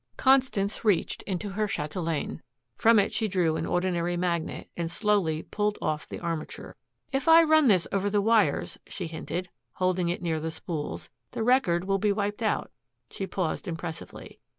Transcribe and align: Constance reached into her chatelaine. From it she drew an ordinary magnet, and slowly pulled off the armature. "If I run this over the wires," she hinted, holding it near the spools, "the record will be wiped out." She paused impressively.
Constance 0.17 0.83
reached 0.83 1.21
into 1.27 1.49
her 1.49 1.67
chatelaine. 1.67 2.41
From 2.75 2.97
it 2.97 3.13
she 3.13 3.27
drew 3.27 3.55
an 3.55 3.67
ordinary 3.67 4.17
magnet, 4.17 4.67
and 4.75 4.89
slowly 4.89 5.43
pulled 5.43 5.77
off 5.79 6.07
the 6.09 6.19
armature. 6.19 6.75
"If 7.11 7.27
I 7.27 7.43
run 7.43 7.67
this 7.67 7.87
over 7.91 8.09
the 8.09 8.19
wires," 8.19 8.79
she 8.87 9.05
hinted, 9.05 9.49
holding 9.73 10.09
it 10.09 10.23
near 10.23 10.39
the 10.39 10.49
spools, 10.49 11.11
"the 11.33 11.43
record 11.43 11.83
will 11.83 11.99
be 11.99 12.11
wiped 12.11 12.41
out." 12.41 12.71
She 13.11 13.27
paused 13.27 13.67
impressively. 13.67 14.39